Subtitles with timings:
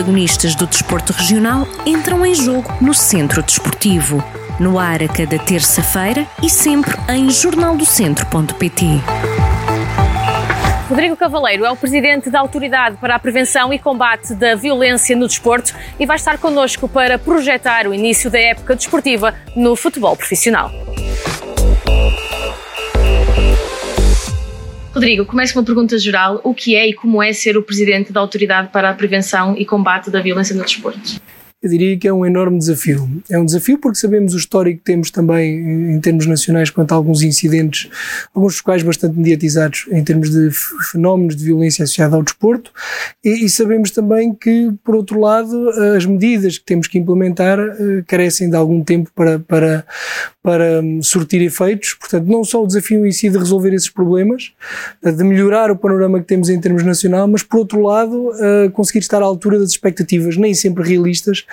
[0.00, 4.24] protagonistas do desporto regional entram em jogo no Centro Desportivo.
[4.58, 8.84] No ar a cada terça-feira e sempre em jornaldocentro.pt.
[10.88, 15.26] Rodrigo Cavaleiro é o presidente da Autoridade para a Prevenção e Combate da Violência no
[15.26, 20.70] Desporto e vai estar connosco para projetar o início da época desportiva no futebol profissional.
[24.92, 26.40] Rodrigo, começo com uma pergunta geral.
[26.42, 29.64] O que é e como é ser o presidente da Autoridade para a Prevenção e
[29.64, 31.20] Combate da Violência no Desporto?
[31.62, 33.06] Eu diria que é um enorme desafio.
[33.28, 36.94] É um desafio porque sabemos o histórico que temos também em termos nacionais quanto a
[36.94, 37.90] alguns incidentes,
[38.34, 40.50] alguns dos quais bastante mediatizados em termos de
[40.90, 42.72] fenómenos de violência associada ao desporto,
[43.22, 48.02] e, e, sabemos também que, por outro lado, as medidas que temos que implementar uh,
[48.06, 49.84] carecem de algum tempo para, para,
[50.42, 51.92] para um, surtir efeitos.
[51.92, 54.52] Portanto, não só o desafio em si de resolver esses problemas,
[55.02, 58.32] de melhorar o panorama que temos em termos nacional, mas, por outro lado,
[58.72, 61.44] conseguir estar à altura das expectativas, nem sempre realistas,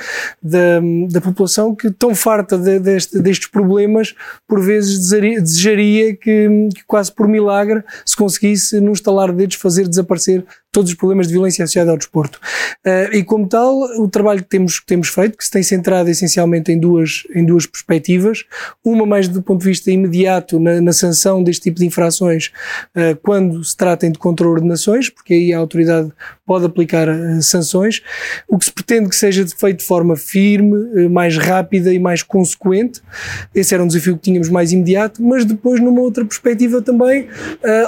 [0.42, 4.16] da, da população que tão farta de, deste, destes problemas,
[4.48, 9.56] por vezes desejaria, desejaria que, que, quase por milagre se conseguisse, num estalar de dedos,
[9.56, 10.46] fazer desaparecer
[10.78, 12.40] todos os problemas de violência associada ao desporto.
[12.86, 16.08] Uh, e como tal, o trabalho que temos, que temos feito, que se tem centrado
[16.08, 18.44] essencialmente em duas, em duas perspectivas,
[18.86, 22.52] uma mais do ponto de vista imediato na, na sanção deste tipo de infrações
[22.96, 26.14] uh, quando se tratem de contra-ordenações, porque aí a autoridade
[26.46, 28.04] pode aplicar uh, sanções,
[28.48, 33.02] o que se pretende que seja feito de forma firme, mais rápida e mais consequente.
[33.56, 37.28] Esse era um desafio que tínhamos mais imediato, mas depois numa outra perspectiva também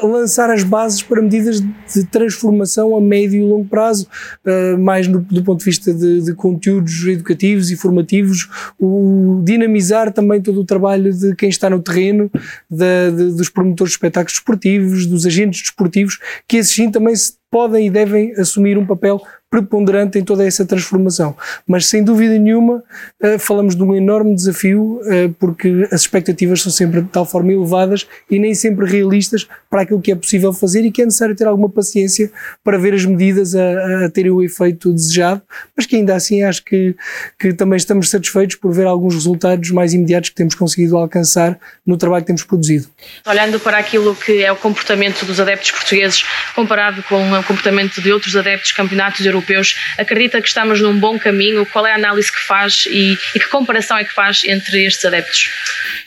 [0.02, 4.08] lançar as bases para medidas de transformação a médio e longo prazo,
[4.46, 8.50] uh, mais no, do ponto de vista de, de, conteúdos educativos e formativos,
[8.80, 12.30] o dinamizar também todo o trabalho de quem está no terreno,
[12.70, 17.14] de, dos promotores de espetáculos desportivos, dos agentes desportivos, que esses sim também
[17.52, 21.36] podem e devem assumir um papel preponderante em toda essa transformação.
[21.68, 22.84] Mas sem dúvida nenhuma,
[23.22, 27.52] uh, falamos de um enorme desafio, uh, porque as expectativas são sempre de tal forma
[27.52, 31.36] elevadas e nem sempre realistas para aquilo que é possível fazer e que é necessário
[31.36, 32.32] ter alguma paciência
[32.64, 35.42] para ver as medidas a, a terem o efeito desejado,
[35.76, 36.96] mas que ainda assim acho que,
[37.40, 41.98] que também estamos satisfeitos por ver alguns resultados mais imediatos que temos conseguido alcançar no
[41.98, 42.88] trabalho que temos produzido.
[43.26, 48.12] Olhando para aquilo que é o comportamento dos adeptos portugueses comparado com o comportamento de
[48.12, 51.66] outros adeptos campeonatos europeus, europeus, acredita que estamos num bom caminho?
[51.66, 55.06] Qual é a análise que faz e, e que comparação é que faz entre estes
[55.06, 55.50] adeptos?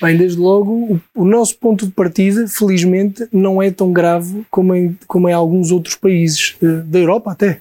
[0.01, 4.75] Bem, desde logo, o, o, nosso ponto de partida, felizmente, não é tão grave como
[4.75, 7.61] em, como em alguns outros países uh, da Europa até.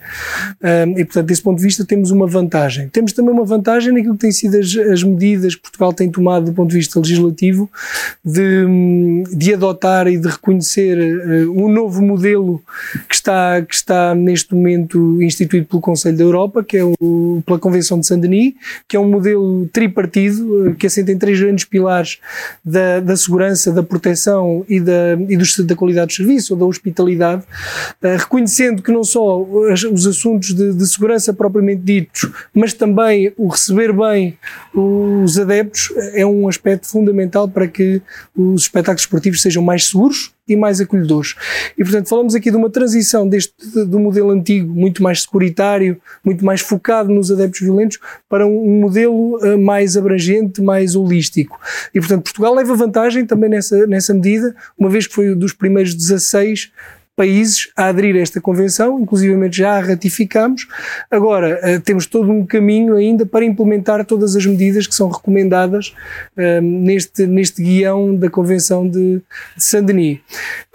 [0.98, 2.90] E, portanto, desse ponto de vista, temos uma vantagem.
[2.90, 6.46] Temos também uma vantagem naquilo que têm sido as, as medidas que Portugal tem tomado
[6.46, 7.70] do ponto de vista legislativo
[8.24, 8.66] de,
[9.32, 12.62] de adotar e de reconhecer uh, um novo modelo
[13.08, 17.42] que está, que está neste momento instituído instituído pelo Conselho da Europa, que é o,
[17.46, 18.54] pela Convenção de Saint-Denis,
[18.88, 22.20] que é um modelo tripartido eh, que assenta em três grandes pilares
[22.64, 26.66] da, da segurança, da proteção e, da, e do, da qualidade do serviço ou da
[26.66, 27.44] hospitalidade,
[28.04, 33.32] uh, reconhecendo que não só os, os assuntos de, de, segurança propriamente ditos, mas também
[33.38, 34.38] o receber bem
[34.74, 38.02] os adeptos é um aspecto fundamental para que
[38.36, 41.36] os espetáculos esportivos sejam mais seguros e mais acolhedores.
[41.78, 43.54] E, portanto, falamos aqui de uma transição deste,
[43.86, 49.38] do modelo antigo, muito mais securitário, muito mais focado nos adeptos violentos, para um modelo
[49.38, 51.60] uh, mais abrangente, mais holístico.
[51.94, 55.94] E, portanto, Portugal leva vantagem também nessa, nessa medida, uma vez que foi dos primeiros
[55.94, 56.72] 16
[57.22, 60.68] países a aderir a esta convenção, inclusivamente já a ratificamos.
[61.12, 65.94] Agora, uh, temos todo um caminho ainda para implementar todas as medidas que são recomendadas
[66.36, 69.18] uh, neste, neste guião da Convenção de,
[69.56, 70.18] de Saint-Denis.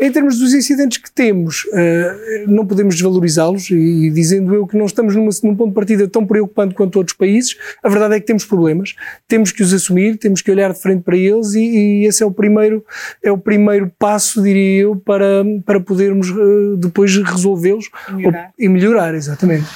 [0.01, 3.75] Em termos dos incidentes que temos, uh, não podemos desvalorizá-los e,
[4.07, 7.17] e, dizendo eu que não estamos numa, num ponto de partida tão preocupante quanto outros
[7.17, 8.95] países, a verdade é que temos problemas,
[9.27, 12.27] temos que os assumir, temos que olhar de frente para eles e, e esse é
[12.27, 12.85] o primeiro,
[13.21, 16.36] é o primeiro passo, diria eu, para, para podermos eh,
[16.79, 17.89] depois resolvê-los
[18.59, 19.67] e melhorar, exatamente.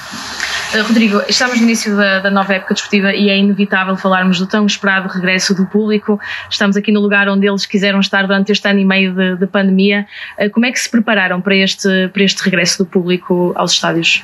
[0.73, 4.47] Uh, Rodrigo, estamos no início da, da, nova época desportiva e é inevitável falarmos do
[4.47, 6.17] tão esperado regresso do público.
[6.49, 9.47] Estamos aqui no lugar onde eles quiseram estar durante este ano e meio de, de
[9.47, 10.07] pandemia.
[10.39, 14.23] Uh, como é que se prepararam para este, para este regresso do público aos estádios?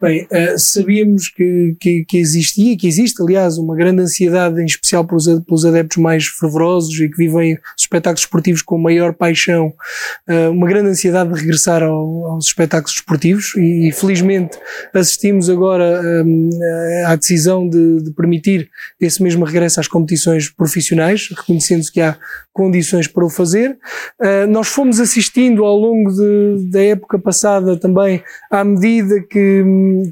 [0.00, 5.04] Bem, uh, sabíamos que, que, que, existia, que existe, aliás, uma grande ansiedade, em especial
[5.04, 9.74] pelos, pelos adeptos mais fervorosos e que vivem os espetáculos esportivos com maior paixão,
[10.26, 14.58] uh, uma grande ansiedade de regressar ao, aos espetáculos esportivos e, e felizmente
[14.94, 18.70] assistimos agora um, eh, à decisão de, de, permitir
[19.00, 22.16] esse mesmo regresso às competições profissionais, reconhecendo-se que há
[22.52, 23.78] condições para o fazer.
[24.20, 29.62] Uh, nós fomos assistindo ao longo de, da época passada também, à medida que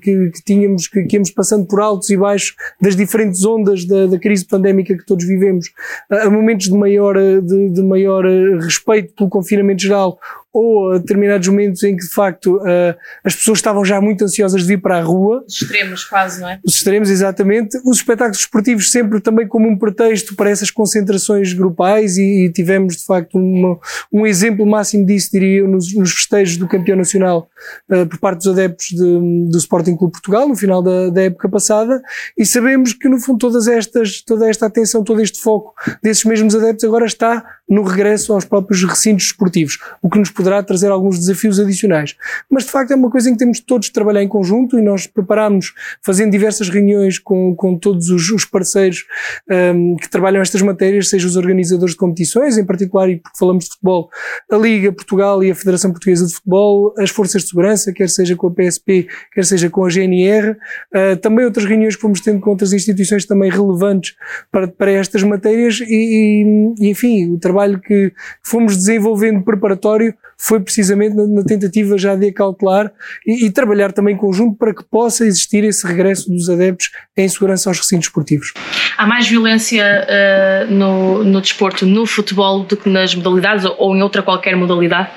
[0.01, 4.07] que, que tínhamos, que, que, íamos passando por altos e baixos das diferentes ondas da,
[4.07, 5.71] da crise pandémica que todos vivemos,
[6.11, 8.25] a, momentos de maior, de, de maior
[8.61, 10.19] respeito pelo confinamento geral
[10.53, 14.63] ou a determinados momentos em que de facto uh, as pessoas estavam já muito ansiosas
[14.63, 15.45] de vir para a rua.
[15.47, 16.61] Os extremos quase, não é?
[16.65, 17.79] Os extremos, exatamente.
[17.85, 22.97] Os espetáculos esportivos sempre também como um pretexto para essas concentrações grupais e, e tivemos
[22.97, 23.79] de facto uma,
[24.13, 27.49] um exemplo máximo disso, diria eu, nos, nos festejos do campeão nacional
[27.91, 31.49] uh, por parte dos adeptos de, do Sporting Clube Portugal no final da, da época
[31.49, 32.01] passada
[32.37, 36.55] e sabemos que no fundo todas estas, toda esta atenção, todo este foco desses mesmos
[36.55, 41.19] adeptos agora está no regresso aos próprios recintos esportivos, o que nos poderá trazer alguns
[41.19, 42.15] desafios adicionais.
[42.49, 44.83] Mas de facto é uma coisa em que temos todos de trabalhar em conjunto e
[44.83, 49.05] nós preparamos, fazendo diversas reuniões com, com todos os, os parceiros
[49.51, 53.65] um, que trabalham estas matérias, seja os organizadores de competições, em particular, e porque falamos
[53.65, 54.09] de futebol,
[54.49, 58.37] a Liga Portugal e a Federação Portuguesa de Futebol, as Forças de Segurança, quer seja
[58.37, 62.39] com a PSP, quer seja com a GNR, uh, também outras reuniões que fomos tendo
[62.39, 64.15] com outras instituições também relevantes
[64.53, 71.17] para, para estas matérias e, e enfim, o trabalho que fomos desenvolvendo preparatório foi precisamente
[71.17, 72.93] na, na tentativa já de acautelar
[73.27, 77.29] e, e, trabalhar também em conjunto para que possa existir esse regresso dos adeptos em
[77.29, 78.53] segurança aos recintos esportivos.
[78.97, 84.03] Há mais violência uh, no, no desporto, no futebol, do que nas modalidades ou, em
[84.03, 85.11] outra qualquer modalidade?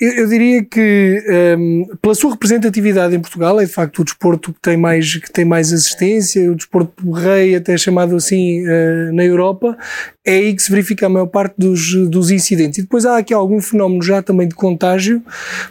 [0.00, 4.52] Eu, eu, diria que, um, pela sua representatividade em Portugal, é de facto o desporto
[4.52, 9.24] que tem mais, que tem mais assistência, o desporto rei, até chamado assim, uh, na
[9.24, 9.76] Europa,
[10.24, 12.78] é aí que se verifica a maior parte dos, dos incidentes.
[12.78, 15.22] E depois há aqui algum fenómeno já também de contágio,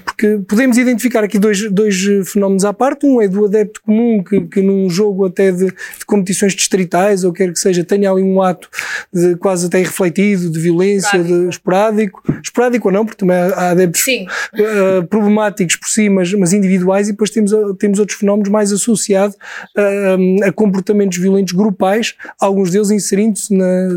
[0.03, 3.05] porque podemos identificar aqui dois, dois fenómenos à parte.
[3.05, 7.31] Um é do adepto comum, que, que num jogo até de, de competições distritais, ou
[7.31, 8.67] quer que seja, tenha ali um ato
[9.13, 11.43] de quase até irrefletido, de violência, esporádico.
[11.43, 12.23] de esporádico.
[12.43, 17.11] Esporádico ou não, porque também há adeptos uh, problemáticos por si, mas, mas individuais, e
[17.11, 19.35] depois temos, temos outros fenómenos mais associados
[19.77, 23.49] uh, a comportamentos violentos grupais, alguns deles inserindo-se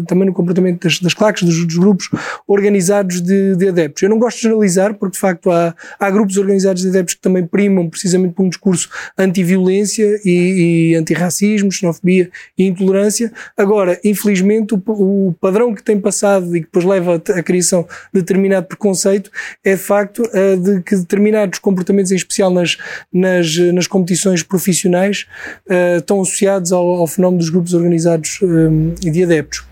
[0.07, 2.09] também no comportamento das, das claques, dos, dos grupos
[2.47, 4.03] organizados de, de, adeptos.
[4.03, 7.21] Eu não gosto de generalizar, porque de facto há, há grupos organizados de adeptos que
[7.21, 13.33] também primam precisamente por um discurso anti-violência e, e anti-racismo, xenofobia e intolerância.
[13.57, 18.21] Agora, infelizmente, o, o, padrão que tem passado e que depois leva à criação de
[18.21, 19.31] determinado preconceito
[19.65, 22.77] é de facto uh, de que determinados comportamentos, em especial nas,
[23.13, 25.27] nas, nas competições profissionais,
[25.69, 29.72] uh, estão associados ao, ao, fenómeno dos grupos organizados um, de adeptos.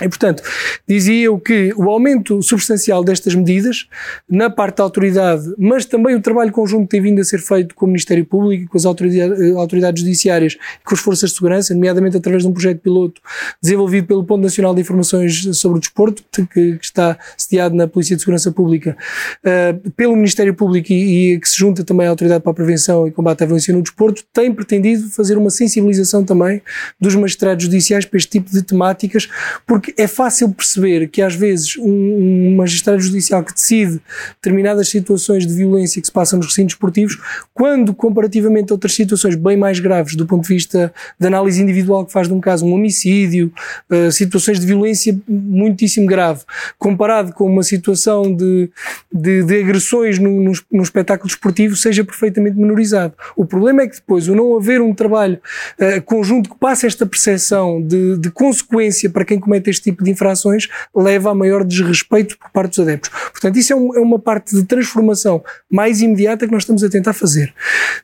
[0.00, 0.42] E, portanto,
[0.88, 3.88] dizia eu que o aumento substancial destas medidas,
[4.28, 7.74] na parte da autoridade, mas também o trabalho conjunto que tem vindo a ser feito
[7.74, 11.74] com o Ministério Público, com as autoridades, autoridades judiciárias e com as forças de segurança,
[11.74, 13.20] nomeadamente através de um projeto piloto
[13.62, 18.16] desenvolvido pelo Ponto Nacional de Informações sobre o Desporto, que, que está sediado na Polícia
[18.16, 18.96] de Segurança Pública,
[19.44, 23.06] uh, pelo Ministério Público e, e, que se junta também à Autoridade para a Prevenção
[23.06, 26.62] e Combate à Violência no Desporto, tem pretendido fazer uma sensibilização também
[27.00, 29.28] dos magistrados judiciais para este tipo de temáticas,
[29.66, 34.00] porque é fácil perceber que às vezes um, um, magistrado judicial que decide
[34.34, 37.18] determinadas situações de violência que se passam nos recintos esportivos,
[37.54, 42.04] quando comparativamente a outras situações bem mais graves do ponto de vista da análise individual
[42.04, 43.52] que faz de um caso um homicídio,
[43.90, 46.42] uh, situações de violência muitíssimo grave,
[46.78, 48.70] comparado com uma situação de,
[49.12, 53.14] de, de agressões num, num espetáculo esportivo, seja perfeitamente menorizado.
[53.36, 55.40] O problema é que depois o não haver um trabalho
[55.78, 60.04] uh, conjunto que passe esta percepção de, de consequência para quem comete este este tipo
[60.04, 63.10] de infrações leva a maior desrespeito por parte dos adeptos.
[63.30, 66.90] Portanto, isso é, um, é uma parte de transformação mais imediata que nós estamos a
[66.90, 67.52] tentar fazer.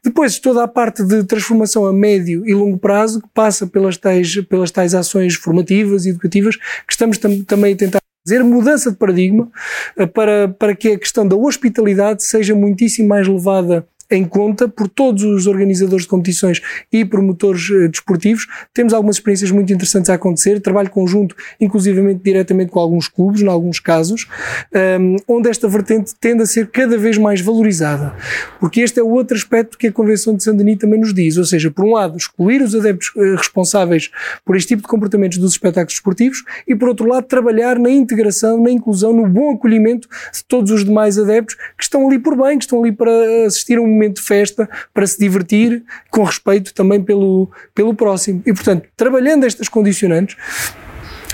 [0.03, 4.35] Depois, toda a parte de transformação a médio e longo prazo, que passa pelas tais,
[4.47, 8.97] pelas tais ações formativas e educativas, que estamos tam também a tentar fazer mudança de
[8.97, 9.49] paradigma
[9.97, 14.89] eh, para, para que a questão da hospitalidade seja muitíssimo mais levada em conta por
[14.89, 16.61] todos os organizadores de competições
[16.93, 18.47] e promotores uh, desportivos.
[18.73, 23.49] Temos algumas experiências muito interessantes a acontecer, trabalho conjunto, inclusivamente diretamente com alguns clubes, em
[23.49, 24.27] alguns casos,
[24.75, 28.15] um, ehm, onde esta vertente tende a ser cada vez mais valorizada.
[28.61, 31.45] Porque este é o outro aspecto que a Convenção de Saint-Denis também nos diz, ou
[31.45, 34.11] seja, por um lado, excluir os adeptos uh, responsáveis
[34.45, 38.63] por este tipo de comportamentos dos espetáculos desportivos e, por outro lado, trabalhar na integração,
[38.63, 42.59] na inclusão, no bom acolhimento de todos os demais adeptos que estão ali por bem,
[42.59, 43.11] que estão ali para
[43.47, 48.43] assistir a um momento de festa para se divertir, com respeito também pelo, pelo próximo.
[48.47, 50.37] E, portanto, trabalhando estas condicionantes,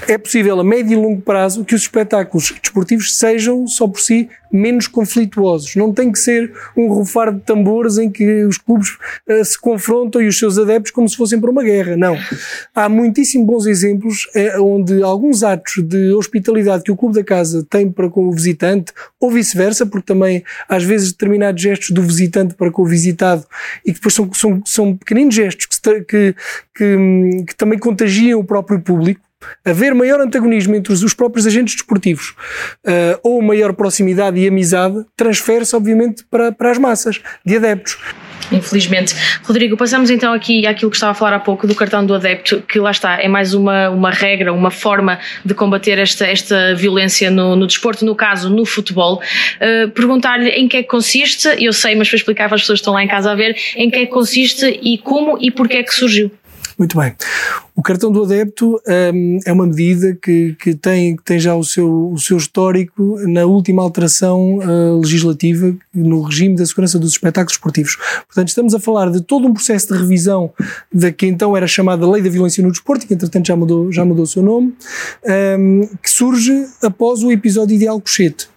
[0.08, 4.28] é possível a médio e longo prazo que os espetáculos desportivos sejam só por si
[4.52, 5.74] menos conflituosos.
[5.76, 8.90] Não tem que ser um rufar de tambores em que os clubes
[9.28, 11.96] uh, se confrontam e os seus adeptos como se fossem para uma guerra.
[11.96, 12.16] Não.
[12.74, 17.66] Há muitíssimo bons exemplos uh, onde alguns atos de hospitalidade que o clube da casa
[17.68, 22.54] tem para com o visitante, ou vice-versa, porque também às vezes determinados gestos do visitante
[22.54, 23.46] para com o visitado
[23.84, 26.34] e que depois são, são, são pequeninos gestos que, que,
[26.74, 29.20] que, que também contagiam o próprio público
[29.64, 32.34] haver maior antagonismo entre os próprios agentes desportivos
[32.86, 37.98] uh, ou maior proximidade e amizade, transfere-se obviamente para, para as massas de adeptos
[38.50, 39.14] infelizmente.
[39.42, 42.62] Rodrigo, passamos então aqui àquilo que estava a falar há pouco do cartão do adepto,
[42.62, 47.30] que lá está, é mais uma, uma regra, uma forma de combater esta, esta violência
[47.30, 49.22] no, no desporto, no caso no futebol.
[49.56, 52.78] Uh, Perguntar-lhe em que é que consiste, eu sei, mas para explicar para as pessoas
[52.78, 55.50] que estão lá em casa a ver, em que é que consiste e como e
[55.50, 56.30] porquê é que surgiu.
[56.78, 57.14] Muito bem.
[57.74, 58.80] O cartão do adepto
[59.14, 63.18] um, é uma medida que, que, tem, que tem já o seu, o seu histórico
[63.26, 67.96] na última alteração uh, legislativa no regime da segurança dos espetáculos esportivos.
[68.26, 70.52] Portanto, estamos a falar de todo um processo de revisão
[70.92, 74.04] da que então era chamada Lei da Violência no Desporto, que entretanto já mudou, já
[74.04, 74.74] mudou o seu nome,
[75.58, 78.48] um, que surge após o episódio de Alcochete.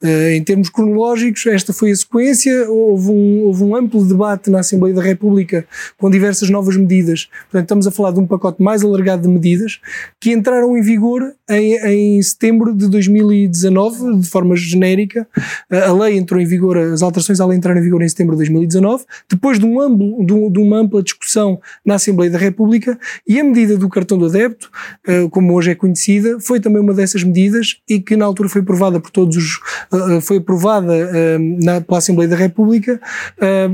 [0.00, 2.70] Uh, em termos cronológicos, esta foi a sequência.
[2.70, 7.28] Houve um, houve um amplo debate na Assembleia da República com diversas novas medidas.
[7.50, 9.80] Portanto, estamos a falar de um pacote mais alargado de medidas
[10.20, 11.74] que entraram em vigor em,
[12.16, 15.26] em setembro de 2019, de forma genérica.
[15.68, 18.36] Uh, a lei entrou em vigor, as alterações à lei entraram em vigor em setembro
[18.36, 22.38] de 2019, depois de, um amplo, de, um, de uma ampla discussão na Assembleia da
[22.38, 22.96] República.
[23.26, 24.70] E a medida do cartão do adepto,
[25.08, 28.60] uh, como hoje é conhecida, foi também uma dessas medidas e que na altura foi
[28.60, 29.58] aprovada por todos os
[30.22, 33.00] foi aprovada eh, na, pela Assembleia da República,
[33.40, 33.70] eh,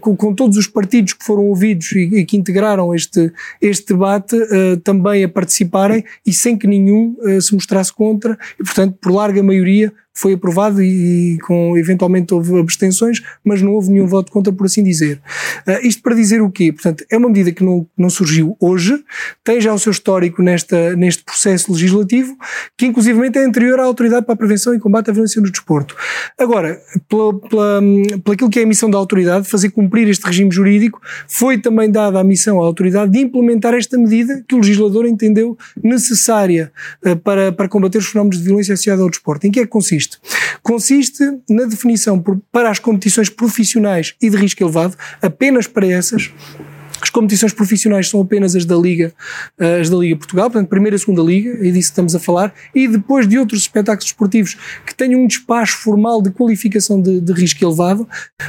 [0.00, 4.36] com, todos os partidos que foram ouvidos e que integraram este, este debate
[4.84, 9.92] também a participarem e sem que nenhum se mostrasse contra, e portanto, por larga maioria,
[10.14, 14.66] foi aprovado e, e, com eventualmente houve abstenções, mas não houve nenhum voto contra, por
[14.66, 15.20] assim dizer.
[15.66, 16.72] Uh, isto para dizer o quê?
[16.72, 19.02] Portanto, é uma medida que não, não surgiu hoje,
[19.42, 22.36] tem já o seu histórico nesta, neste processo legislativo,
[22.76, 25.96] que inclusivamente é anterior à Autoridade para a Prevenção e Combate à Violência no Desporto.
[26.38, 27.82] Agora, pela, pela,
[28.22, 31.90] pela aquilo que é a missão da autoridade, fazer cumprir este regime jurídico, foi também
[31.90, 36.72] dada a missão à autoridade de implementar esta medida que o legislador entendeu necessária
[37.04, 39.46] uh, para, para combater os fenómenos de violência associada ao desporto.
[39.46, 40.01] Em que é que consiste?
[40.02, 40.20] Consiste?
[40.62, 46.30] Consiste na definição por, para as competições profissionais e de risco elevado, apenas para essas,
[46.32, 46.71] as
[47.12, 49.12] competições profissionais são apenas as da Liga,
[49.58, 52.18] eh, as da Liga Portugal, portanto, primeira e segunda Liga, é disso que estamos a
[52.18, 57.20] falar, e depois de outros espetáculos esportivos que tenham um despacho formal de qualificação de,
[57.20, 58.08] de risco elevado,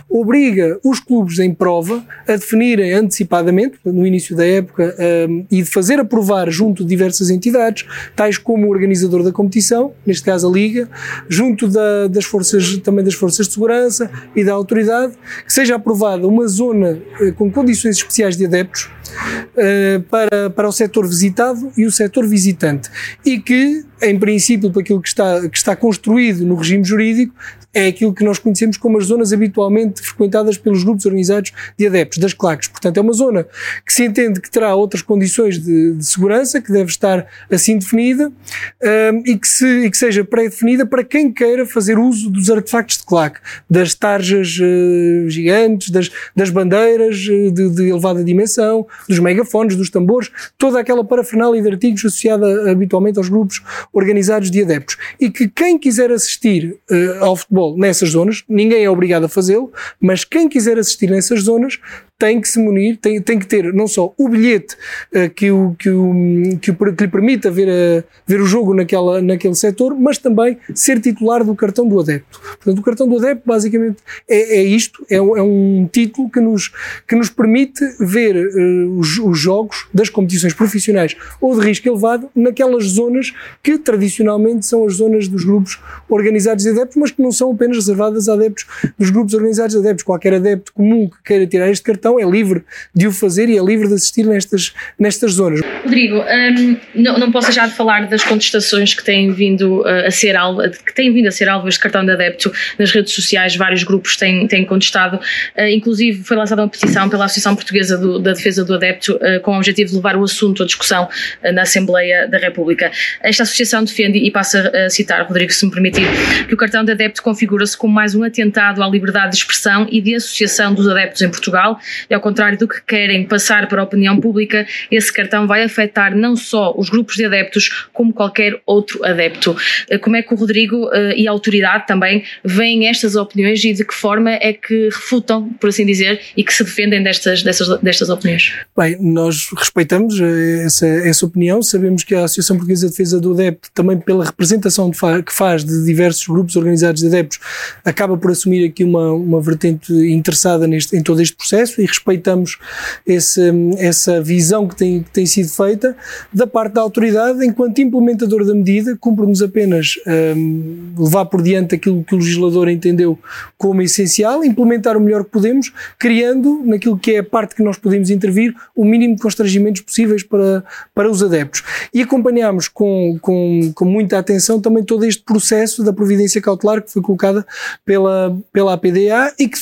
[0.09, 4.95] obriga os clubes em prova a definirem antecipadamente, no início da época,
[5.29, 9.31] um, eh, e de fazer aprovar junto de diversas entidades, tais como o organizador da
[9.31, 10.89] competição, neste caso a Liga,
[11.27, 15.13] junto da, das forças, também das forças de segurança e da autoridade,
[15.45, 20.71] que seja aprovada uma zona uh, com condições especiais de adeptos uh, para, para o
[20.71, 22.89] setor visitado e o setor visitante.
[23.25, 27.33] E que, em princípio, para aquilo que está, que está construído no regime jurídico,
[27.73, 32.19] é aquilo que nós conhecemos como as zonas habitualmente frequentadas pelos grupos organizados de adeptos,
[32.19, 32.67] das claques.
[32.67, 33.47] Portanto, é uma zona
[33.85, 38.31] que se entende que terá outras condições de, de segurança, que deve estar assim definida
[38.31, 42.97] um, e, que se, e que seja pré-definida para quem queira fazer uso dos artefactos
[42.97, 43.39] de claque,
[43.69, 49.89] das tarjas uh, gigantes, das, das bandeiras uh, de, de, elevada dimensão, dos megafones, dos
[49.89, 53.61] tambores, toda aquela parafernália de artigos associada habitualmente aos grupos
[53.91, 54.97] organizados de adeptos.
[55.19, 59.29] E que quem quiser assistir uh, ao futebol futebol nessas zonas, ninguém é obrigado a
[59.29, 61.79] fazê-lo, mas quem quiser assistir nessas zonas
[62.23, 64.77] tem que se munir, tem, tem que ter não só o bilhete
[65.13, 68.73] uh, que, o, que, o, que, o, que lhe permita ver, a, ver o jogo
[68.73, 72.39] naquela, naquele setor, mas também ser titular do cartão do adepto.
[72.39, 73.97] Portanto, o cartão do adepto basicamente
[74.29, 76.71] é, é isto, é, é um título que nos,
[77.05, 82.29] que nos permite ver uh, os, os jogos das competições profissionais ou de risco elevado
[82.33, 85.77] naquelas zonas que tradicionalmente são as zonas dos grupos
[86.07, 88.65] organizados de adeptos, mas que não são apenas reservadas a adeptos
[88.97, 90.05] dos grupos organizados de adeptos.
[90.05, 93.63] Qualquer adepto comum que queira tirar este cartão é livre de o fazer e é
[93.63, 95.61] livre de assistir nestas, nestas zonas.
[95.83, 100.11] Rodrigo, um, não, não posso deixar de falar das contestações que têm vindo uh, a
[100.11, 103.55] ser alvo, que têm vindo a ser alvo este cartão de adepto nas redes sociais,
[103.55, 108.19] vários grupos têm, têm contestado, uh, inclusive foi lançada uma petição pela Associação Portuguesa do,
[108.19, 111.07] da Defesa do Adepto uh, com o objetivo de levar o assunto à discussão
[111.53, 112.91] na Assembleia da República.
[113.21, 116.07] Esta associação defende, e passa a citar, Rodrigo, se me permitir,
[116.47, 120.01] que o cartão de adepto configura-se como mais um atentado à liberdade de expressão e
[120.01, 123.83] de associação dos adeptos em Portugal e ao contrário do que querem passar para a
[123.83, 129.03] opinião pública, esse cartão vai afetar não só os grupos de adeptos, como qualquer outro
[129.05, 129.55] adepto.
[129.89, 133.73] Eh, como é que o Rodrigo uh, e a autoridade também veem estas opiniões e
[133.73, 137.79] de que forma é que refutam, por assim dizer, e que se defendem destas, destas,
[137.81, 138.53] destas opiniões?
[138.77, 140.19] Bem, nós respeitamos
[140.65, 144.91] essa, essa opinião, sabemos que a Associação Portuguesa de Defesa do Adepto, também pela representação
[144.91, 147.39] que faz de diversos grupos organizados de adeptos,
[147.83, 152.57] acaba por assumir aqui uma, uma vertente interessada neste, em todo este processo e respeitamos
[153.05, 153.41] esse,
[153.77, 155.95] essa visão que tem, que tem sido feita
[156.31, 162.03] da parte da autoridade enquanto implementador da medida, cumpre-nos apenas um, levar por diante aquilo
[162.03, 163.19] que o legislador entendeu
[163.57, 167.77] como essencial, implementar o melhor que podemos, criando, naquilo que é a parte que nós
[167.77, 170.63] podemos intervir, o mínimo de constrangimentos possíveis para,
[170.93, 171.63] para os adeptos.
[171.93, 176.91] E acompanhamos com, com, com muita atenção também todo este processo da providência cautelar que
[176.91, 177.45] foi colocada
[177.85, 179.57] pela, pela APDA e que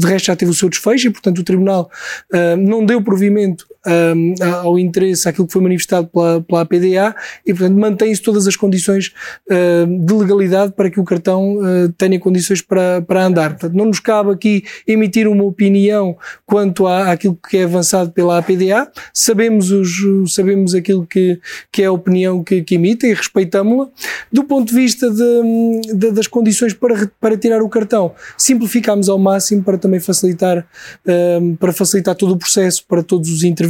[0.00, 1.90] de resto já teve o seu desfecho e, portanto, o Tribunal.
[2.32, 7.14] Uh, não deu provimento um, ao interesse, àquilo que foi manifestado pela, pela APDA
[7.46, 9.12] e, portanto, mantém-se todas as condições
[9.50, 13.50] uh, de legalidade para que o cartão uh, tenha condições para, para andar.
[13.50, 18.38] Portanto, não nos cabe aqui emitir uma opinião quanto à, àquilo que é avançado pela
[18.38, 21.40] APDA, sabemos, os, sabemos aquilo que,
[21.72, 23.88] que é a opinião que, que e respeitamos-la.
[24.32, 29.18] Do ponto de vista de, de, das condições para, para tirar o cartão, simplificamos ao
[29.18, 30.66] máximo para também facilitar,
[31.06, 33.69] uh, para facilitar todo o processo para todos os intervenientes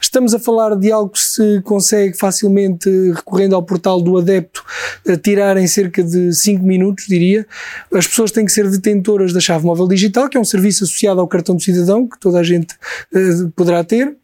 [0.00, 4.64] Estamos a falar de algo que se consegue facilmente, recorrendo ao portal do adepto,
[5.22, 7.46] tirar em cerca de 5 minutos, diria.
[7.92, 11.20] As pessoas têm que ser detentoras da chave móvel digital, que é um serviço associado
[11.20, 12.74] ao cartão do cidadão, que toda a gente
[13.12, 14.16] uh, poderá ter.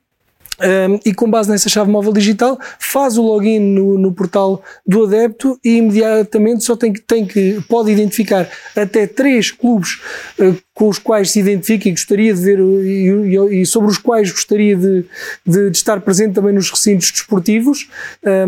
[0.60, 5.04] Um, e com base nessa chave móvel digital faz o login no, no portal do
[5.04, 10.00] adepto e imediatamente só tem que, tem que pode identificar até três clubes
[10.38, 14.32] uh, com os quais se identifica e gostaria de ver e, e sobre os quais
[14.32, 15.04] gostaria de,
[15.46, 17.88] de, de, estar presente também nos recintos desportivos.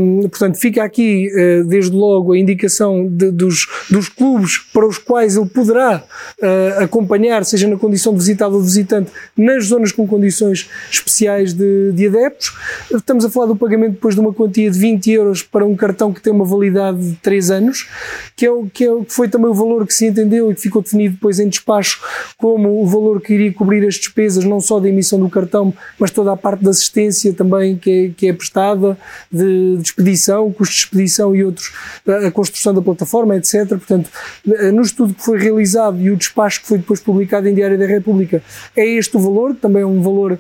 [0.01, 4.99] Um, portanto, fica aqui uh, desde logo a indicação de, dos, dos clubes para os
[4.99, 6.03] quais ele poderá
[6.43, 11.93] uh, acompanhar, seja na condição de visitado ou visitante, nas zonas com condições especiais de,
[11.93, 12.53] de adeptos.
[12.93, 16.13] Estamos a falar do pagamento depois de uma quantia de 20 euros para um cartão
[16.13, 17.89] que tem uma validade de 3 anos,
[18.35, 20.61] que, é o, que, é, que foi também o valor que se entendeu e que
[20.61, 22.01] ficou definido depois em despacho
[22.37, 26.11] como o valor que iria cobrir as despesas, não só da emissão do cartão, mas
[26.11, 28.99] toda a parte da assistência também que é, que é prestada,
[29.31, 31.73] de, de expedição, custos de expedição e outros,
[32.27, 33.69] a construção da plataforma, etc.
[33.69, 34.11] Portanto,
[34.73, 37.87] no estudo que foi realizado e o despacho que foi depois publicado em Diário da
[37.87, 38.43] República,
[38.77, 40.39] é este o valor, também é um valor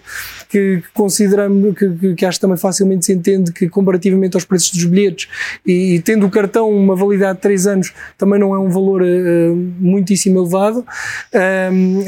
[0.48, 4.72] que, que consideramos, que, que, que, acho também facilmente se entende que comparativamente aos preços
[4.72, 5.28] dos bilhetes
[5.64, 9.02] e, e tendo o cartão uma validade de 3 anos, também não é um valor
[9.02, 10.84] uh, muitíssimo elevado.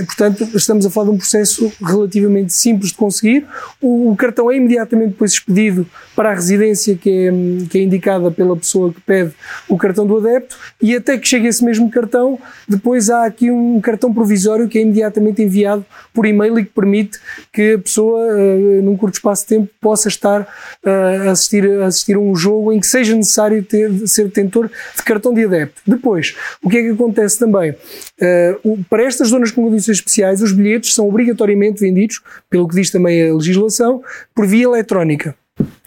[0.05, 3.47] Portanto, estamos a falar de um processo relativamente simples de conseguir.
[3.81, 8.31] O, o, cartão é imediatamente depois expedido para a residência que é, que é indicada
[8.31, 9.33] pela pessoa que pede
[9.69, 13.81] o cartão do adepto e até que chegue esse mesmo cartão, depois há aqui um
[13.81, 17.19] cartão provisório que é imediatamente enviado por e-mail e que permite
[17.53, 21.87] que a pessoa, uh, num curto espaço de tempo, possa estar uh, a, assistir, a
[21.87, 25.81] assistir a um jogo em que seja necessário ter, ser detentor de cartão de adepto.
[25.87, 27.71] Depois, o que é que acontece também?
[27.71, 32.91] Uh, para estas zonas com condições especiais, os bilhetes são obrigatoriamente vendidos, pelo que diz
[32.91, 34.03] também a legislação,
[34.35, 35.35] por via eletrónica.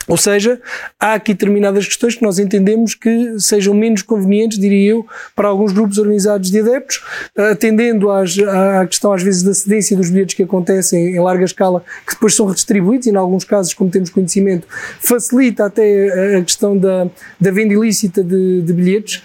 [0.07, 0.59] Ou seja,
[0.99, 5.71] há aqui determinadas questões que nós entendemos que sejam menos convenientes, diria eu, para alguns
[5.71, 7.01] grupos organizados de adeptos,
[7.37, 11.83] atendendo às, à questão, às vezes, da cedência dos bilhetes que acontecem em larga escala,
[12.05, 14.67] que depois são redistribuídos e, em alguns casos, como temos conhecimento,
[14.99, 17.07] facilita até a questão da,
[17.39, 19.23] da venda ilícita de, de bilhetes,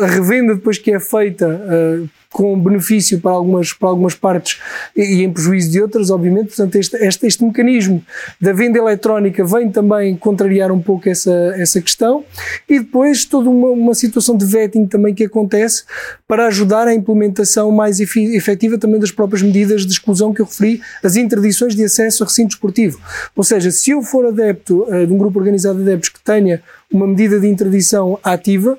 [0.00, 4.60] a revenda depois que é feita uh, com benefício para algumas, para algumas partes
[4.96, 6.48] e, em prejuízo de outras, obviamente.
[6.48, 8.02] Portanto, este, este, este mecanismo
[8.40, 12.24] da venda eletrónica vem também contrariar um pouco essa, essa questão
[12.68, 15.84] e depois toda uma, uma situação de vetting também que acontece
[16.26, 20.80] para ajudar a implementação mais efetiva também das próprias medidas de exclusão que eu referi,
[21.02, 23.00] as interdições de acesso a recinto esportivo.
[23.34, 26.62] Ou seja, se eu for adepto uh, de um grupo organizado de adeptos que tenha
[26.92, 28.78] uma medida de interdição ativa,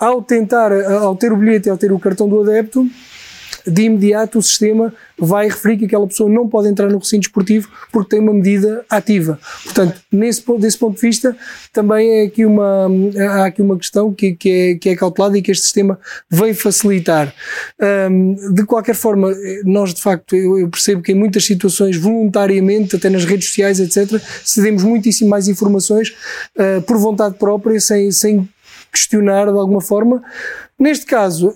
[0.00, 2.88] ao tentar, ao ter o bilhete e ao ter o cartão do adepto,
[3.66, 7.68] de imediato o sistema vai referir que aquela pessoa não pode entrar no recinto esportivo
[7.92, 9.38] porque tem uma medida ativa.
[9.64, 11.36] Portanto, nesse, desse ponto de vista,
[11.72, 15.42] também é aqui uma, há aqui uma questão que, que, é, que é cautelada e
[15.42, 15.98] que este sistema
[16.30, 17.34] vem facilitar.
[18.10, 19.30] Um, de qualquer forma,
[19.64, 23.78] nós de facto, eu, eu, percebo que em muitas situações, voluntariamente, até nas redes sociais,
[23.78, 26.14] etc., cedemos muitíssimo mais informações
[26.56, 28.48] uh, por vontade própria, sem, sem
[28.90, 30.22] questionar de alguma forma,
[30.80, 31.54] Neste caso,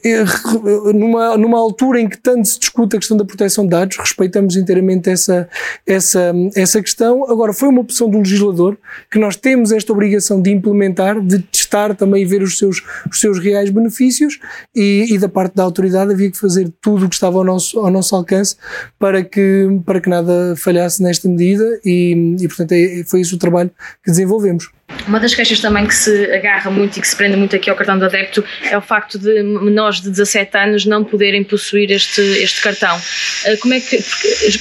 [0.95, 4.55] numa, numa altura em que tanto se discute a questão da proteção de dados, respeitamos
[4.55, 5.49] inteiramente essa,
[5.87, 7.25] essa, essa questão.
[7.31, 8.77] Agora, foi uma opção do legislador
[9.11, 13.19] que nós temos esta obrigação de implementar, de testar também e ver os seus, os
[13.19, 14.39] seus reais benefícios
[14.77, 17.81] e, e da parte da autoridade havia que fazer tudo o que estava ao nosso,
[17.81, 18.57] ao nosso alcance
[18.99, 23.39] para que, para que nada falhasse nesta medida e, e portanto, é, foi esse o
[23.39, 23.71] trabalho
[24.05, 24.71] que desenvolvemos.
[25.07, 27.77] Uma das queixas também que se agarra muito e que se prende muito aqui ao
[27.77, 32.21] cartão do adepto é o facto de menores de 17 anos não poderem possuir este,
[32.21, 33.01] este cartão.
[33.45, 33.99] Eh, como é, que,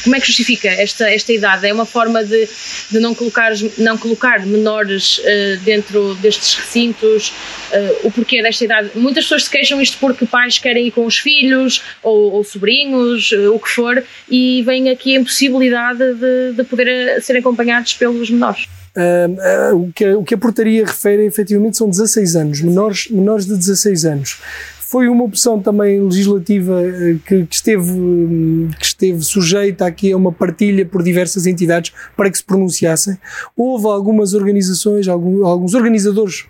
[0.04, 1.68] como é que justifica esta, esta idade?
[1.68, 2.48] É uma forma de,
[2.92, 7.30] de não, colocar, não colocar menores uh, dentro destes recintos?
[7.72, 8.92] Uh, o porquê desta idade?
[8.96, 13.32] Muitas pessoas se queixam isto porque pais querem ir com os filhos ou, ou sobrinhos,
[13.32, 18.68] o que for, e vem aqui a impossibilidade de, de poder ser acompanhados pelos menores.
[18.96, 23.58] Uh, o, que, o que a portaria refere efetivamente são 16 anos, menores, menores de
[23.58, 24.40] 16 anos.
[24.80, 30.18] Foi uma opção também legislativa uh, que, que, esteve, um, que esteve sujeita aqui a
[30.18, 33.18] uma partilha por diversas entidades para que se pronunciassem.
[33.58, 36.46] Houve algumas organizações, alguns organizadores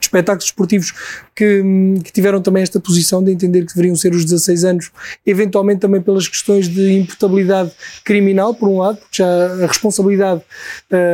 [0.00, 0.94] de espetáculos esportivos
[1.38, 1.62] que,
[2.02, 4.90] que, tiveram também esta posição de entender que deveriam ser os 16 anos,
[5.24, 7.70] eventualmente também pelas questões de imputabilidade
[8.04, 9.26] criminal, por um lado, porque já
[9.62, 10.42] a responsabilidade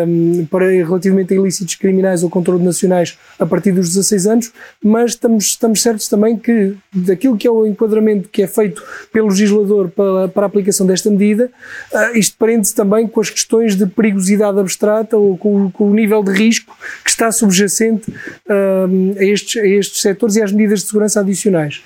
[0.08, 5.10] um, para relativamente a ilícitos criminais ou controle nacionais a partir dos 16 anos, mas
[5.10, 8.82] estamos, estamos certos também que daquilo que é o enquadramento que é feito
[9.12, 11.50] pelo legislador para, para a aplicação desta medida,
[11.92, 16.22] uh, isto prende-se também com as questões de perigosidade abstrata ou com, com, o nível
[16.22, 21.20] de risco que está subjacente uh, a estes, a estes e às medidas de segurança
[21.20, 21.82] adicionais.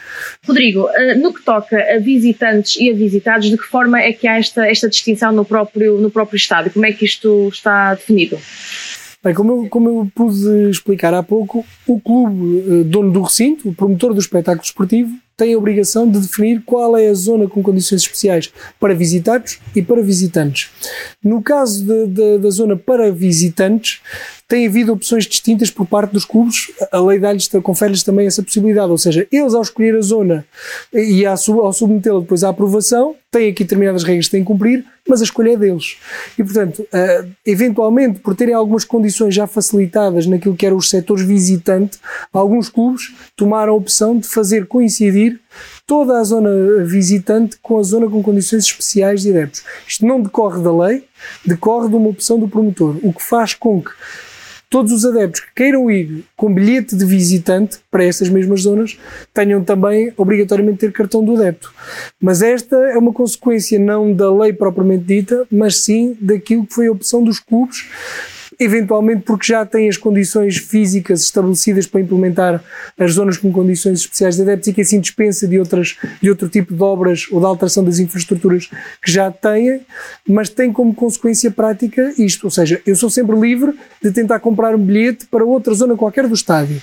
[0.47, 4.27] Rodrigo, eh, no que toca a visitantes e a visitados, de que forma é que
[4.27, 6.71] há esta, esta distinção no próprio, no próprio Estado?
[6.71, 8.39] Como é que isto está definido?
[9.23, 13.69] Bem, como eu, como eu pude explicar há pouco, o clube eh, dono do recinto,
[13.69, 17.63] o promotor do espetáculo esportivo, tem a obrigação de definir qual é a zona com
[17.63, 20.69] condições especiais para visitados e para visitantes.
[21.23, 24.01] No caso de, de, da zona para visitantes,
[24.49, 27.21] tem havido opções distintas por parte dos clubes, a lei
[27.63, 30.45] confere-lhes também essa possibilidade, ou seja, eles ao escolher a zona
[30.93, 31.37] e ao
[31.73, 35.53] submetê-la depois à aprovação, têm aqui determinadas regras que têm que cumprir, mas a escolha
[35.53, 35.97] é deles.
[36.39, 41.25] E, portanto, uh, eventualmente, por terem algumas condições já facilitadas naquilo que eram os setores
[41.25, 41.99] visitante,
[42.33, 45.41] alguns clubes tomaram a opção de fazer coincidir
[45.87, 49.65] toda a zona visitante com a zona com condições especiais de adeptos.
[49.87, 51.05] Isto não decorre da lei,
[51.45, 53.91] decorre de uma opção do promotor, o que faz com que
[54.71, 58.99] todos os adeptos que queiram ir com bilhete de visitante para essas mesmas zonas
[59.33, 61.73] tenham também obrigatoriamente ter cartão do adepto.
[62.21, 66.89] Mas esta é uma consequência não da lei propriamente dita, mas sim daquilo que foi
[66.89, 67.87] a opção dos clubes
[68.59, 72.63] eventualmente porque já tem as condições físicas estabelecidas para implementar
[72.99, 76.49] as zonas com condições especiais de adeptos e que assim dispensa de, outras, de outro
[76.49, 78.69] tipo de obras ou de alteração das infraestruturas
[79.03, 79.81] que já têm,
[80.27, 84.75] mas tem como consequência prática isto, ou seja, eu sou sempre livre de tentar comprar
[84.75, 86.81] um bilhete para outra zona qualquer do estádio,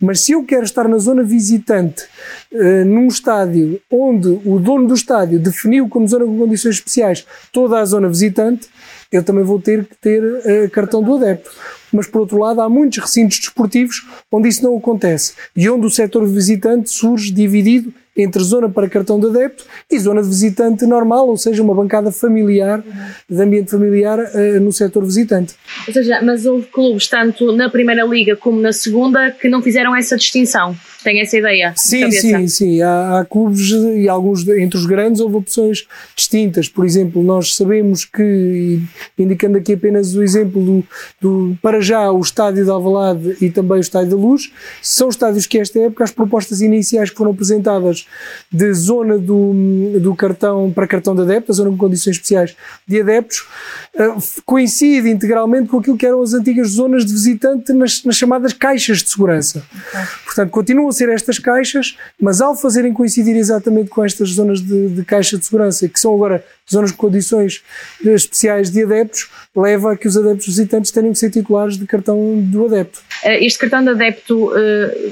[0.00, 2.04] mas se eu quero estar na zona visitante
[2.52, 7.78] uh, num estádio onde o dono do estádio definiu como zona com condições especiais toda
[7.78, 8.68] a zona visitante,
[9.12, 11.50] eu também vou ter que ter uh, cartão do adepto.
[11.92, 15.90] Mas, por outro lado, há muitos recintos desportivos onde isso não acontece e onde o
[15.90, 21.28] setor visitante surge dividido entre zona para cartão de adepto e zona de visitante normal,
[21.28, 22.82] ou seja, uma bancada familiar,
[23.28, 25.54] de ambiente familiar uh, no setor visitante.
[25.86, 29.96] Ou seja, mas houve clubes, tanto na Primeira Liga como na Segunda, que não fizeram
[29.96, 30.76] essa distinção.
[31.02, 31.72] Tem essa ideia?
[31.76, 32.82] Sim, sim, sim.
[32.82, 36.68] Há, há, clubes e alguns entre os grandes houve opções distintas.
[36.68, 38.80] Por exemplo, nós sabemos que,
[39.18, 40.84] indicando aqui apenas o exemplo do,
[41.20, 45.46] do para já o estádio de Alvalade e também o estádio da Luz, são estádios
[45.46, 48.06] que esta época as propostas iniciais que foram apresentadas
[48.52, 49.52] de zona do,
[50.00, 52.54] do cartão para cartão de adepto, a zona com condições especiais
[52.86, 53.46] de adeptos,
[53.94, 58.52] uh, coincide integralmente com aquilo que eram as antigas zonas de visitante nas, nas chamadas
[58.52, 59.64] caixas de segurança.
[59.88, 60.00] Okay.
[60.24, 64.88] Portanto, continuam a ser estas caixas, mas ao fazerem coincidir exatamente com estas zonas de,
[64.88, 67.62] de caixa de segurança, que são agora zonas com condições
[68.04, 72.40] especiais de adeptos, leva a que os adeptos visitantes tenham que ser titulares de cartão
[72.40, 73.00] do adepto.
[73.24, 74.56] Eh, este cartão de adepto uh,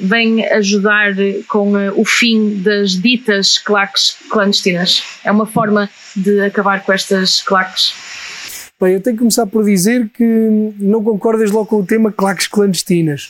[0.01, 1.15] vem ajudar
[1.49, 5.03] com o fim das ditas claques clandestinas.
[5.25, 7.93] É uma forma de acabar com estas claques.
[8.81, 10.25] Bem, eu tenho que começar por dizer que
[10.79, 13.29] não concordo desde logo com o tema claques clandestinas.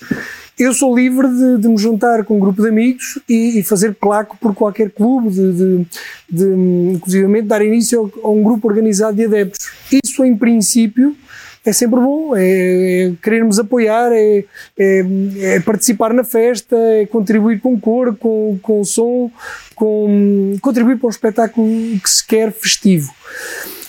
[0.58, 3.94] Eu sou livre de, de me juntar com um grupo de amigos e, e fazer
[3.94, 5.86] claque por qualquer clube, de, de,
[6.28, 6.46] de
[6.94, 9.70] inclusivamente dar início a, a um grupo organizado de adeptos.
[10.04, 11.16] Isso, em princípio,
[11.64, 14.44] é sempre bom, é, é querermos apoiar, é,
[14.76, 15.04] é,
[15.38, 19.30] é, participar na festa, é contribuir com cor, com, com som,
[19.76, 21.68] com, contribuir para um espetáculo
[22.02, 23.12] que se quer festivo.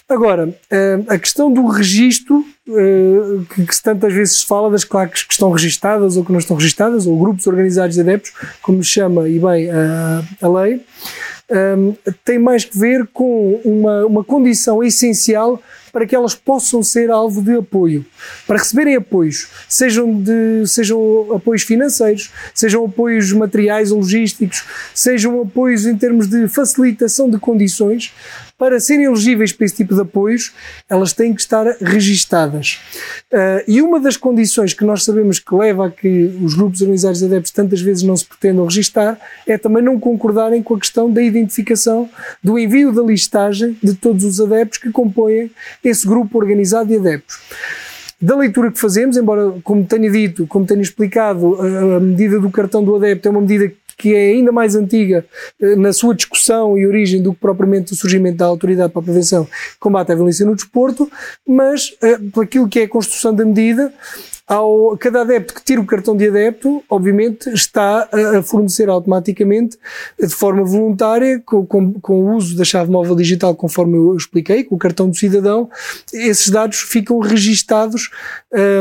[0.09, 5.21] Agora, eh, a questão do registro, eh, que, se tantas vezes se fala das claques
[5.21, 9.29] que estão registadas ou que não estão registadas, ou grupos organizados de adeptos, como chama,
[9.29, 10.81] e bem, a, a lei,
[11.77, 11.95] um,
[12.25, 17.41] tem mais que ver com uma, uma condição essencial para que elas possam ser alvo
[17.41, 18.05] de apoio.
[18.45, 25.85] Para receberem apoios, sejam, de, sejam apoios financeiros, sejam apoios materiais ou logísticos, sejam apoios
[25.85, 28.13] em termos de facilitação de condições,
[28.59, 30.51] para serem elegíveis para esse tipo de apoios,
[30.89, 32.81] elas têm que estar registadas.
[33.31, 37.19] Uh, e uma das condições que nós sabemos que leva a que os grupos organizados
[37.19, 39.17] de adeptos tantas vezes não se pretendam registar
[39.47, 42.09] é também não concordarem com a questão da identificação
[42.43, 45.49] do envio da listagem de todos os adeptos que compõem
[45.81, 47.39] esse grupo organizado de adeptos
[48.21, 51.57] da leitura que fazemos, embora, como tenho dito, como tenho explicado,
[51.95, 55.25] a medida do cartão do adepto é uma medida que é ainda mais antiga
[55.61, 59.03] eh, na sua discussão e origem do que propriamente o surgimento da Autoridade para a
[59.03, 61.11] Prevenção e Combate à Violência no Desporto,
[61.45, 63.93] mas uh, por aquilo que é a construção da medida,
[64.47, 69.77] ao, cada adepto que tira o cartão de adepto, obviamente, está a, fornecer automaticamente,
[70.17, 74.63] de forma voluntária, com, com, com, o uso da chave móvel digital, conforme eu expliquei,
[74.63, 75.69] com o cartão do cidadão,
[76.11, 78.09] esses dados ficam registados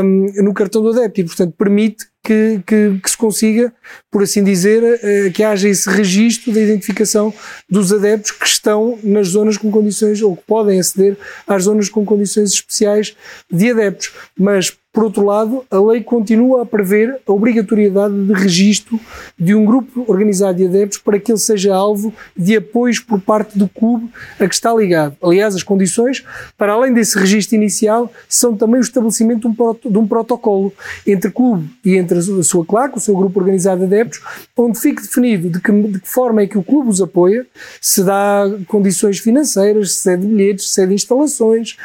[0.03, 3.73] um, no cartão do adepto e, portanto, permite que, que, que, se consiga,
[4.11, 7.33] por assim dizer, uh, que haja esse registro da identificação
[7.69, 12.05] dos adeptos que estão nas zonas com condições, ou que podem aceder às zonas com
[12.05, 13.15] condições especiais
[13.51, 14.11] de adeptos.
[14.37, 18.99] Mas, por outro lado, a lei continua a prever a obrigatoriedade de registro
[19.37, 23.57] de um grupo organizado de adeptos para que ele seja alvo de apoios por parte
[23.57, 25.15] do clube a que está ligado.
[25.21, 26.25] Aliás, as condições,
[26.57, 30.73] para além desse registro inicial, são também o estabelecimento de um, protocolo
[31.05, 34.21] entre clube e entre a sua claque, o seu grupo organizado de adeptos,
[34.57, 37.45] onde fique definido de que, de que forma é que o clube os apoia,
[37.81, 41.77] se dá condições financeiras, se é de bilhetes, se é de instalações,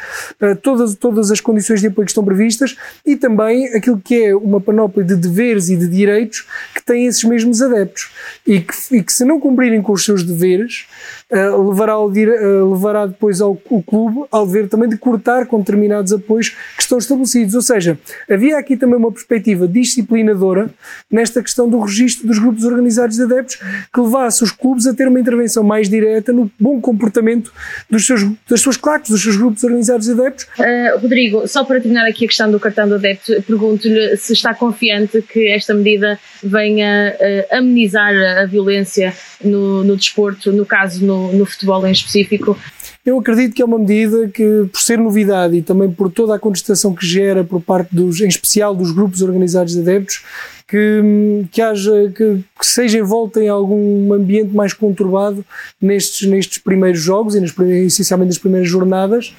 [0.61, 4.61] todas, todas as condições de apoio que estão previstas e também aquilo que é uma
[4.61, 8.11] panóplia de deveres e de direitos que têm esses mesmos adeptos
[8.45, 10.85] e que, e que se não cumprirem com os seus deveres,
[11.31, 15.59] uh, levará, ao, uh, levará depois ao o clube ao dever também de cortar com
[15.59, 17.55] determinados apoios que estão estabelecidos.
[17.55, 17.97] Ou seja,
[18.29, 20.69] havia aqui também uma perspectiva disciplinadora
[21.09, 23.55] nesta questão do registro dos grupos organizados de adeptos
[23.93, 27.51] que levasse os clubes a ter uma intervenção mais direta no bom comportamento
[27.89, 30.45] dos seus, das suas claques, dos seus grupos organizados de adeptos.
[30.59, 34.53] Uh, Rodrigo, só para terminar aqui a questão do cartão do adepto, pergunto-lhe se está
[34.53, 41.14] confiante que esta medida venha uh, amenizar a violência no, no desporto, no caso no,
[41.33, 42.57] no futebol em específico.
[43.05, 46.39] Eu acredito que é uma medida que, por ser novidade e também por toda a
[46.39, 50.23] contestação que gera por parte dos, em especial dos grupos organizados de adeptos,
[50.67, 55.45] que, que haja, que, que seja envolta em algum ambiente mais conturbado
[55.79, 59.35] nestes, nestes primeiros jogos e nas, essencialmente nas primeiras jornadas.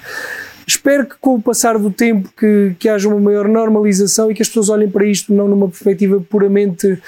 [0.64, 4.42] Espero que com o passar do tempo que, que haja uma maior normalização e que
[4.42, 7.00] as pessoas olhem para isto não numa perspectiva puramente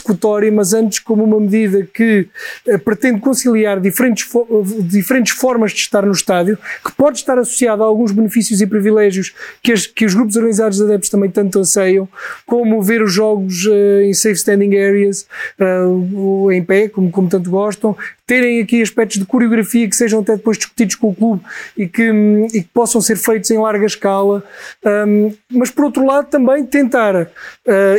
[0.00, 2.28] persecutória, mas antes como uma medida que
[2.66, 4.46] eh, pretende conciliar diferentes, fo
[4.80, 9.34] diferentes formas de estar no estádio, que pode estar associada a alguns benefícios e privilégios
[9.62, 12.08] que, as, que os grupos organizados de adeptos também tanto anseiam,
[12.46, 15.26] como ver os jogos uh, em safe standing areas,
[15.60, 17.96] uh, em pé, como, como tanto gostam,
[18.30, 21.42] terem aqui aspectos de coreografia que sejam até depois discutidos com o clube
[21.76, 24.44] e que, hum, e que possam ser feitos em larga escala,
[24.86, 27.28] um, mas por outro lado também tentar uh,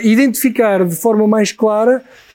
[0.02, 1.91] identificar de forma mais clara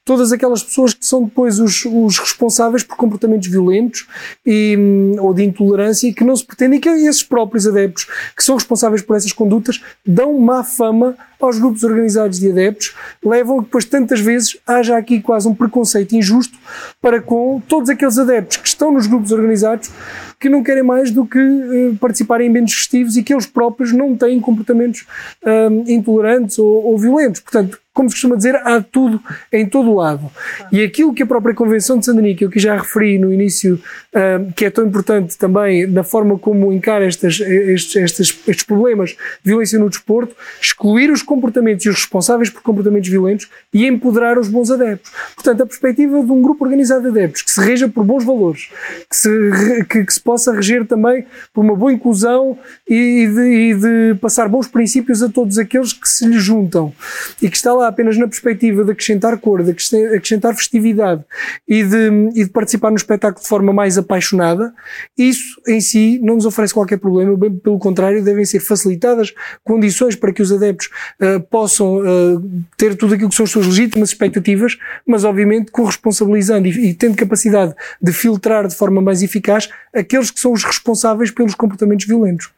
[0.06, 4.06] todas aquelas pessoas que são depois os, os responsáveis por comportamentos violentos
[4.46, 8.44] e, hum, ou de intolerância e que não se pretendem que esses próprios adeptos que
[8.44, 13.84] são responsáveis por essas condutas dão má fama aos grupos organizados de adeptos, levam depois
[13.84, 16.56] tantas vezes haja aqui quase um preconceito injusto
[17.00, 19.90] para com todos aqueles adeptos que estão nos grupos organizados
[20.38, 23.92] que não querem mais do que uh, participarem em eventos festivos e que eles próprios
[23.92, 25.06] não têm comportamentos
[25.44, 27.40] um, intolerantes ou, ou violentos.
[27.40, 29.18] Portanto, como se costuma dizer, há tudo
[29.50, 30.30] em todo lado.
[30.70, 33.80] E aquilo que a própria Convenção de Sandaní, que eu já referi no início,
[34.12, 39.10] uh, que é tão importante também na forma como encara estas, estes, estes, estes problemas
[39.10, 44.38] de violência no desporto, excluir os comportamentos e os responsáveis por comportamentos violentos e empoderar
[44.38, 45.10] os bons adeptos.
[45.34, 48.68] Portanto, a perspectiva de um grupo organizado de adeptos que se reja por bons valores,
[49.08, 53.74] que se, que, que se possa reger também por uma boa inclusão e de, e
[53.74, 56.92] de passar bons princípios a todos aqueles que se lhe juntam.
[57.40, 61.24] E que está lá apenas na perspectiva de acrescentar cor, de acrescentar festividade
[61.68, 64.74] e de, e de participar no espetáculo de forma mais apaixonada,
[65.16, 70.16] isso em si não nos oferece qualquer problema, bem pelo contrário, devem ser facilitadas condições
[70.16, 70.88] para que os adeptos
[71.20, 76.66] uh, possam uh, ter tudo aquilo que são as suas legítimas expectativas, mas obviamente corresponsabilizando
[76.66, 79.68] e, e tendo capacidade de filtrar de forma mais eficaz
[80.16, 82.50] aqueles que são os responsáveis pelos comportamentos violentos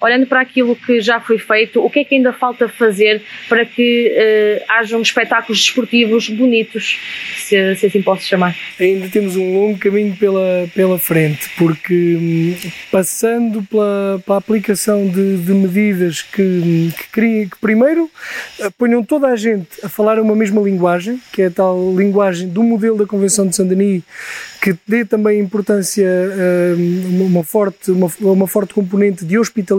[0.00, 3.64] olhando para aquilo que já foi feito, o que é que ainda falta fazer para
[3.64, 6.98] que uh, hajam espetáculos desportivos bonitos,
[7.36, 8.56] se, se, assim posso chamar?
[8.78, 15.38] Ainda temos um longo caminho pela, pela frente, porque hum, passando pela, pela aplicação de,
[15.38, 18.10] de medidas que, que, criem, que primeiro
[18.60, 22.48] eh, ponham toda a gente a falar uma mesma linguagem, que é a tal linguagem
[22.48, 24.02] do modelo da Convenção de Saint-Denis,
[24.60, 26.06] que dê também importância,
[26.76, 29.75] hum, uma forte, uma, uma forte componente de hospitalidade,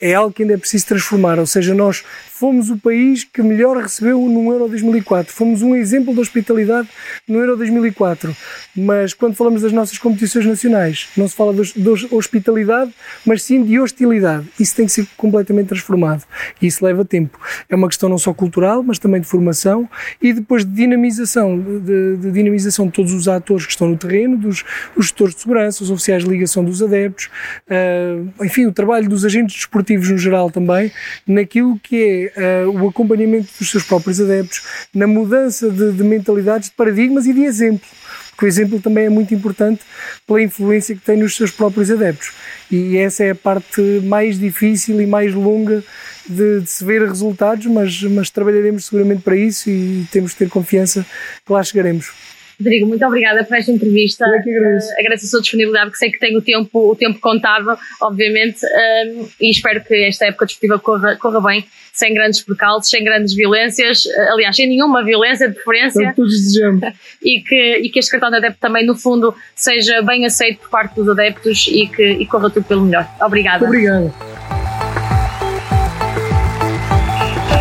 [0.00, 1.38] é algo que ainda é preciso transformar.
[1.38, 2.04] Ou seja, nós
[2.42, 5.32] fomos o país que melhor recebeu no Euro 2004.
[5.32, 6.88] Fomos um exemplo de hospitalidade
[7.28, 8.36] no Euro 2004.
[8.76, 12.92] Mas quando falamos das nossas competições nacionais, não se fala de hospitalidade,
[13.24, 14.48] mas sim de hostilidade.
[14.58, 16.24] Isso tem que ser completamente transformado.
[16.60, 17.38] E isso leva tempo.
[17.68, 19.88] É uma questão não só cultural, mas também de formação
[20.20, 24.36] e depois de dinamização, de, de dinamização de todos os atores que estão no terreno,
[24.36, 24.64] dos
[24.96, 27.30] os gestores de segurança, os oficiais de ligação dos adeptos,
[27.68, 30.90] uh, enfim, o trabalho dos agentes desportivos no geral também,
[31.24, 34.62] naquilo que uh, o acompanhamento dos seus próprios adeptos,
[34.94, 37.88] na mudança de, de mentalidades, de paradigmas e de exemplo
[38.32, 39.82] porque o exemplo também é muito importante
[40.26, 42.32] pela influência que tem nos seus próprios adeptos.
[42.70, 45.84] E essa é a parte mais difícil e mais longa
[46.28, 50.48] de, de, se ver resultados, mas, mas trabalharemos seguramente para isso e temos de ter
[50.48, 51.06] confiança
[51.46, 52.12] que lá chegaremos.
[52.58, 54.24] Rodrigo, muito obrigada por esta entrevista.
[54.24, 54.88] Eu é que agradeço.
[54.88, 58.64] Uh, agradeço a sua disponibilidade, que sei que tem o tempo, o tempo contado, obviamente,
[58.64, 63.34] uh, e espero que esta época desportiva corra, corra bem, sem grandes percalços, sem grandes
[63.34, 66.12] violências, uh, aliás, sem nenhuma violência de preferência.
[66.14, 66.82] todos desejamos.
[67.22, 70.70] e, que, e que este cartão de adepto também, no fundo, seja bem aceito por
[70.70, 73.08] parte dos adeptos e que e corra tudo pelo melhor.
[73.20, 73.66] Obrigada.
[73.66, 74.31] Obrigado.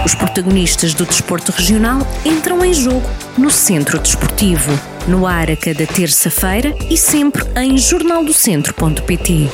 [0.03, 4.71] Os protagonistas do desporto regional entram em jogo no Centro Desportivo,
[5.07, 9.49] no ar a cada terça-feira e sempre em jornaldocentro.pt.